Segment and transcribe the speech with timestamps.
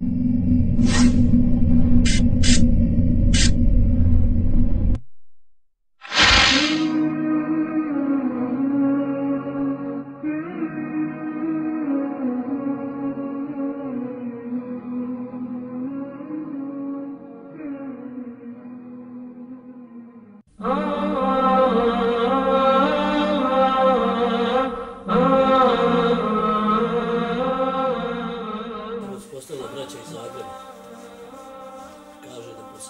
[0.00, 0.39] you.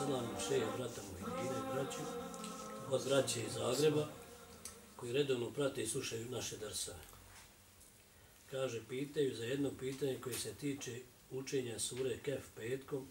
[0.01, 2.01] Poselam šeje brata Muhidine i braću
[2.91, 4.09] od braće iz Zagreba
[4.97, 6.99] koji redovno prate i slušaju naše drsave.
[8.51, 11.01] Kaže, pitaju za jedno pitanje koje se tiče
[11.31, 13.09] učenja sure Kef petkom,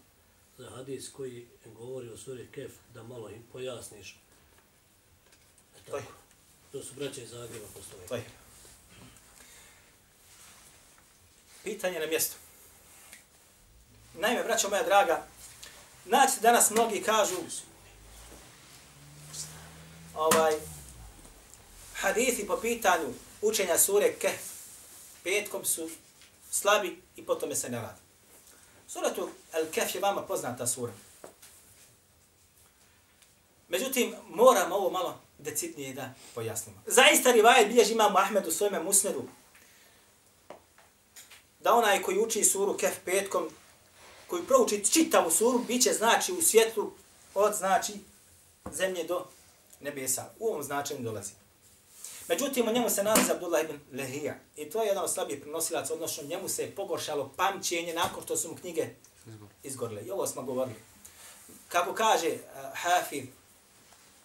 [0.58, 4.18] za hadis koji govori o suri Kef, da malo im pojasniš.
[5.76, 6.12] E tako.
[6.72, 8.08] To su braće iz Zagreba postavili.
[8.08, 8.24] To je.
[11.64, 12.36] Pitanje na mjestu.
[14.14, 15.26] Naime, braćo moja draga,
[16.06, 17.36] znači danas mnogi kažu
[20.14, 20.54] ovaj
[21.94, 24.42] hadithi po pitanju učenja sure Kehf
[25.24, 25.90] petkom su
[26.50, 28.00] slabi i po tome se ne radi.
[28.88, 30.92] Suratu Al-Kehf je vama poznata sura.
[33.68, 36.82] Međutim, moramo ovo malo decidnije da pojasnimo.
[36.86, 39.24] Zaista rivajet bilježi imamo Ahmed u svojeme musnedu
[41.60, 43.48] da onaj koji uči suru Kehf petkom
[44.30, 46.92] koji prouči čitavu suru, bit će znači u svijetu
[47.34, 47.92] od znači
[48.72, 49.26] zemlje do
[49.80, 50.30] nebesa.
[50.38, 51.32] U ovom značenju dolazi.
[52.28, 54.34] Međutim, u njemu se nalazi Abdullah ibn Lehija.
[54.56, 58.36] I to je jedan od slabih prenosilaca, odnosno njemu se je pogoršalo pamćenje nakon što
[58.36, 58.88] su mu knjige
[59.62, 60.02] izgorile.
[60.02, 60.76] I ovo smo govorili.
[61.68, 62.38] Kako kaže uh,
[62.74, 63.26] Hafid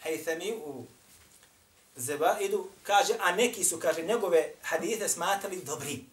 [0.04, 0.84] Haythami u
[1.96, 6.04] Zebaidu, kaže, a neki su, kaže, njegove hadite smatrali dobri.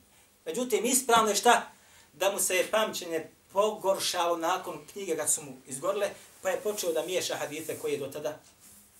[0.45, 1.71] Međutim, ispravno je šta?
[2.13, 6.11] Da mu se je pamćenje pogoršalo nakon knjige kad su mu izgorile,
[6.43, 8.39] pa je počeo da miješa hadite koje je do tada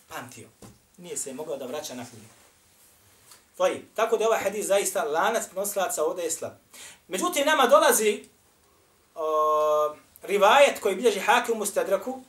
[0.09, 0.49] pamtio.
[0.97, 2.27] Nije se mogao da vraća na knjigu.
[3.57, 3.85] Tvoji.
[3.95, 6.53] Tako da je ovaj hadis zaista lanac prenosilaca ovdje je slab.
[7.09, 8.25] Međutim, nama dolazi
[9.15, 12.23] o, rivajet koji bilježi Hakim u Stadraku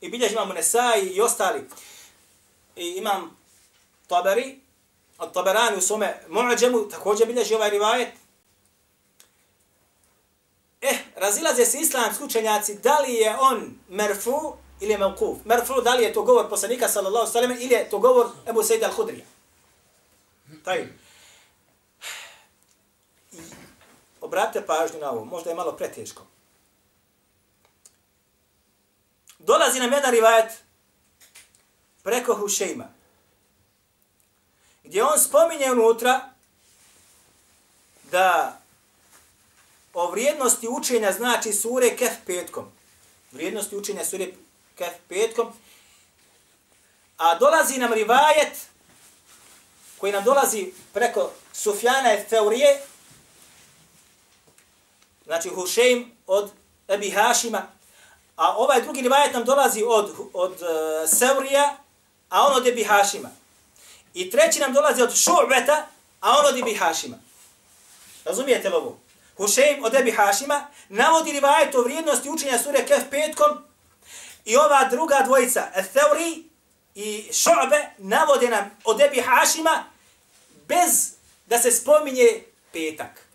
[0.00, 1.68] i bilježi imam Nesai i ostali.
[2.76, 3.36] I imam
[4.06, 4.60] Tabari,
[5.18, 8.08] od Tabarani u svome Mu'ađemu, također bilježi ovaj rivajet.
[11.16, 15.38] Razilaze se islamski učenjaci da li je on merfu ili je mevkuf.
[15.44, 18.82] Merfu, da li je to govor poslanika sallallahu sallam ili je to govor Ebu Sejid
[18.82, 19.24] al-Hudrija.
[20.64, 20.88] Taj.
[24.20, 26.22] Obratite pažnju na ovo, možda je malo preteško.
[29.38, 30.52] Dolazi nam jedan rivajet
[32.02, 32.88] preko Hušejma,
[34.84, 36.30] gdje on spominje unutra
[38.10, 38.60] da
[39.96, 42.64] o vrijednosti učenja znači sure Kef petkom.
[43.32, 44.26] Vrijednosti učenja sure
[44.78, 45.52] Kef petkom.
[47.16, 48.66] A dolazi nam rivajet
[49.98, 52.80] koji nam dolazi preko Sufjana i Feurije,
[55.24, 56.50] znači Hušejm od
[56.88, 57.62] Ebi Hašima,
[58.36, 61.76] a ovaj drugi rivajet nam dolazi od, od uh, Seurija,
[62.28, 63.30] a on od Ebi Hašima.
[64.14, 65.82] I treći nam dolazi od Šu'beta,
[66.20, 67.16] a on od Ebi Hašima.
[68.24, 69.05] Razumijete li ovo?
[69.36, 73.58] Hušejm od Ebi Hašima navodi rivajet o vrijednosti učenja sure Kef petkom
[74.44, 76.44] i ova druga dvojica, Theuri
[76.94, 79.84] i Šobe, navode nam od Ebi Hašima
[80.68, 81.12] bez
[81.46, 82.42] da se spominje
[82.72, 83.26] petak.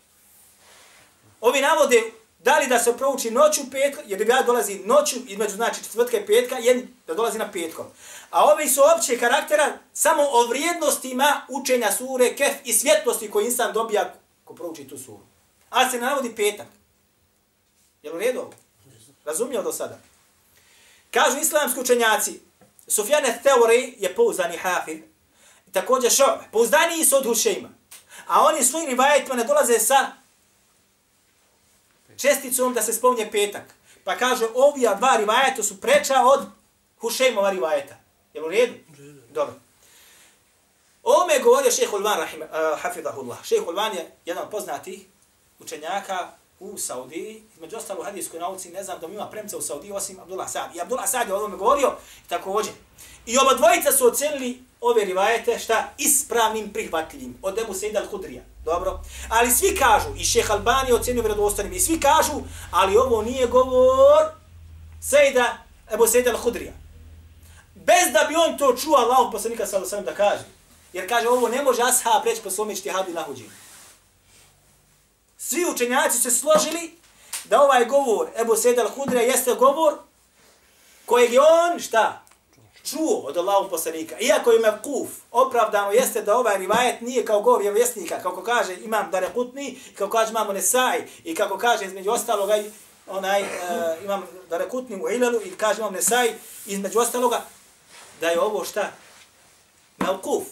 [1.40, 2.02] Ovi navode
[2.38, 6.26] da li da se prouči noću petka, jer ja dolazi noću između znači četvrtka i
[6.26, 7.86] petka, jedan da dolazi na petkom.
[8.30, 13.72] A ovi su opće karaktera samo o vrijednostima učenja sure Kef i svjetlosti koji insan
[13.72, 14.14] dobija
[14.44, 15.31] ko prouči tu suru.
[15.72, 16.66] A se navodi petak.
[18.02, 18.52] Je li u redu ovo?
[19.24, 19.98] Razumio do sada?
[21.10, 22.40] Kažu islamski učenjaci,
[22.88, 25.02] Sufjane Theori je pouzdani hafir,
[25.72, 27.68] također šo, pouzdani su od Hušeima.
[28.26, 30.12] A oni svojim rivajetima ne dolaze sa
[32.16, 33.74] česticom da se spomnje petak.
[34.04, 36.46] Pa kaže, ovi dva rivajeta su preča od
[37.00, 37.94] Hušejmova rivajeta.
[38.34, 38.74] Je u redu?
[39.34, 39.54] Dobro.
[41.02, 42.48] Ome govorio šeho Ulvan, rahim, uh,
[42.82, 43.44] hafidahullah.
[43.44, 45.11] Šeho Ulvan je jedan poznati
[45.62, 46.30] učenjaka
[46.60, 49.92] u Saudiji, između ostalo u hadijskoj nauci, ne znam da mi ima premca u Saudiji
[49.92, 50.76] osim Abdullah Sa'd.
[50.76, 51.92] I Abdullah Sa'd je o ovome govorio
[52.28, 52.72] također.
[53.26, 58.40] I oba dvojica su ocenili ove rivajete šta ispravnim prihvatljivim od Ebu Sejda al-Hudrija.
[58.64, 59.00] Dobro.
[59.28, 63.46] Ali svi kažu, i šeh Albani je ocenio vredostanim, i svi kažu, ali ovo nije
[63.46, 64.22] govor
[65.00, 65.58] Sejda,
[65.94, 66.72] Ebu Sejda al-Hudrija.
[67.74, 70.44] Bez da bi on to čuo Allah poslanika sallallahu da kaže.
[70.92, 73.50] Jer kaže, ovo ne može ashab reći po svome ištihadu i nahuđenju.
[75.52, 76.90] Svi učenjaci se složili
[77.44, 79.94] da ovaj govor Ebu Sejid al-Hudre jeste govor
[81.06, 82.24] kojeg je on, šta?
[82.90, 84.18] Čuo od Allahog poslanika.
[84.20, 89.10] Iako je mevkuf, opravdano jeste da ovaj rivajet nije kao govor vjesnika, kako kaže imam
[89.10, 92.54] Darekutni, kako kaže imam Nesaj, i kako kaže između ostaloga
[93.06, 93.48] onaj, uh,
[94.04, 96.34] imam Darekutni u Ilalu, i kaže imam Nesaj,
[96.66, 97.44] između ostaloga,
[98.20, 98.90] da je ovo šta?
[99.98, 100.44] Mevkuf,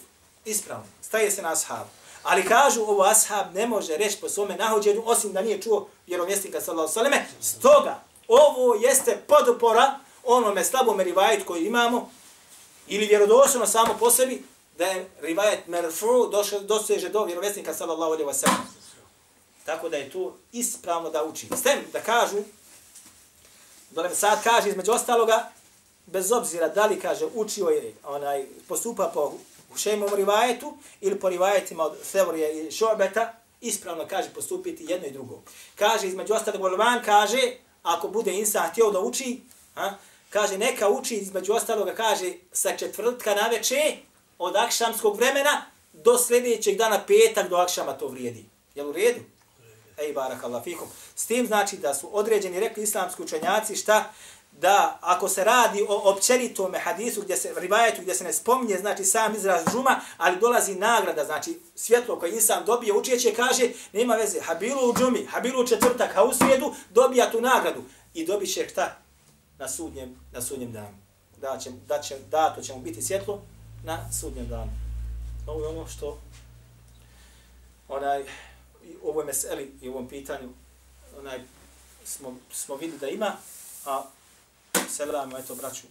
[0.45, 2.00] ispravno, staje se na ashabu.
[2.23, 6.61] Ali kažu ovo ashab ne može reći po svome nahođenju, osim da nije čuo vjerovjesnika
[6.61, 7.13] sallallahu sallam.
[7.41, 12.11] Stoga, ovo jeste podopora onome slabom rivajet koji imamo,
[12.87, 14.43] ili vjerodosljeno samo po sebi,
[14.77, 16.29] da je rivajet merfu
[16.61, 18.75] doseže do vjerovjesnika sallallahu alaihi wa sallam.
[19.65, 21.47] Tako da je to ispravno da uči.
[21.57, 22.37] S tem da kažu,
[23.89, 25.51] da sad kaže između ostaloga,
[26.05, 29.33] bez obzira da li kaže učio je onaj postupa po
[29.71, 35.41] Hušejmom rivajetu ili po rivajetima od Sevorija i Šobeta, ispravno kaže postupiti jedno i drugo.
[35.75, 37.53] Kaže, između ostalog, Volvan kaže,
[37.83, 39.41] ako bude insan htio da uči,
[39.75, 39.91] a,
[40.29, 43.97] kaže, neka uči, između ostaloga, kaže, sa četvrtka na veče,
[44.39, 48.45] od akšamskog vremena, do sljedećeg dana petak do akšama to vrijedi.
[48.75, 49.19] Jel u redu?
[49.97, 50.87] Ej, barakallahu fikum.
[51.15, 54.13] S tim znači da su određeni, rekli islamski učenjaci, šta?
[54.61, 59.03] Da ako se radi o općenitom hadisu gdje se rivajetu gdje se ne spominje znači
[59.03, 64.39] sam izraz džuma, ali dolazi nagrada, znači svjetlo koje insan dobije, učeće kaže, nema veze,
[64.41, 68.69] habilu u džumi, habilu u četvrtak, a u srijedu dobija tu nagradu i dobit će
[68.69, 68.97] šta
[69.57, 70.97] na sudnjem, na sudnjem danu.
[71.37, 73.41] Da, će, da, će, da, to će mu biti svjetlo
[73.83, 74.71] na sudnjem danu.
[75.47, 76.19] Ovo je ono što
[77.87, 78.23] onaj,
[79.01, 80.49] u ovoj meseli i u ovom pitanju
[81.19, 81.39] onaj,
[82.05, 83.31] smo, smo vidjeli da ima,
[83.85, 84.03] a
[84.91, 85.87] selam, eto, braću,